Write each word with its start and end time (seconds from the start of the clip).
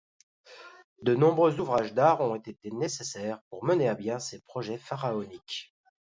De 1.03 1.13
nombreux 1.13 1.59
ouvrages 1.59 1.93
d’arts 1.93 2.21
ont 2.21 2.33
été 2.33 2.57
nécessaires 2.71 3.39
pour 3.51 3.63
mener 3.63 3.87
à 3.87 3.93
bien 3.93 4.17
ces 4.17 4.39
projets 4.41 4.79
pharaoniques. 4.79 5.75